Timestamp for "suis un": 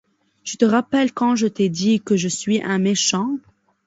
2.27-2.79